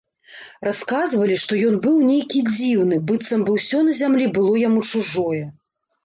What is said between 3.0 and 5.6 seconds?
быццам бы ўсё на зямлі было яму чужое.